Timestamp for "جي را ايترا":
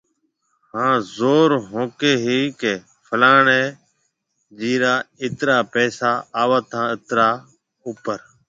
4.59-5.57